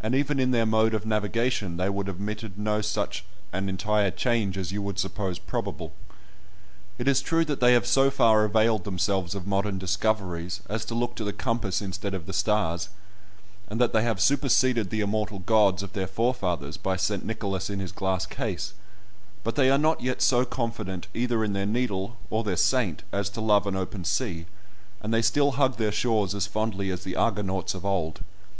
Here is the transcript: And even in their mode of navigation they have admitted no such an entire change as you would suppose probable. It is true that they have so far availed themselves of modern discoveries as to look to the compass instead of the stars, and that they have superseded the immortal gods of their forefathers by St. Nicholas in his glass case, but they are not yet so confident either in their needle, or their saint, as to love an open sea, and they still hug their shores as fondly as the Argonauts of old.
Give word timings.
And 0.00 0.14
even 0.14 0.40
in 0.40 0.52
their 0.52 0.64
mode 0.64 0.94
of 0.94 1.04
navigation 1.04 1.76
they 1.76 1.84
have 1.84 2.08
admitted 2.08 2.56
no 2.56 2.80
such 2.80 3.26
an 3.52 3.68
entire 3.68 4.10
change 4.10 4.56
as 4.56 4.72
you 4.72 4.80
would 4.80 4.98
suppose 4.98 5.38
probable. 5.38 5.92
It 6.96 7.06
is 7.06 7.20
true 7.20 7.44
that 7.44 7.60
they 7.60 7.74
have 7.74 7.86
so 7.86 8.10
far 8.10 8.42
availed 8.44 8.84
themselves 8.84 9.34
of 9.34 9.46
modern 9.46 9.76
discoveries 9.76 10.62
as 10.70 10.86
to 10.86 10.94
look 10.94 11.14
to 11.16 11.24
the 11.24 11.34
compass 11.34 11.82
instead 11.82 12.14
of 12.14 12.24
the 12.24 12.32
stars, 12.32 12.88
and 13.68 13.78
that 13.78 13.92
they 13.92 14.02
have 14.02 14.18
superseded 14.18 14.88
the 14.88 15.02
immortal 15.02 15.40
gods 15.40 15.82
of 15.82 15.92
their 15.92 16.06
forefathers 16.06 16.78
by 16.78 16.96
St. 16.96 17.22
Nicholas 17.22 17.68
in 17.68 17.80
his 17.80 17.92
glass 17.92 18.24
case, 18.24 18.72
but 19.44 19.56
they 19.56 19.68
are 19.70 19.76
not 19.76 20.00
yet 20.00 20.22
so 20.22 20.46
confident 20.46 21.06
either 21.12 21.44
in 21.44 21.52
their 21.52 21.66
needle, 21.66 22.16
or 22.30 22.42
their 22.42 22.56
saint, 22.56 23.02
as 23.12 23.28
to 23.28 23.42
love 23.42 23.66
an 23.66 23.76
open 23.76 24.06
sea, 24.06 24.46
and 25.02 25.12
they 25.12 25.20
still 25.20 25.50
hug 25.50 25.76
their 25.76 25.92
shores 25.92 26.34
as 26.34 26.46
fondly 26.46 26.88
as 26.90 27.04
the 27.04 27.14
Argonauts 27.14 27.74
of 27.74 27.84
old. 27.84 28.22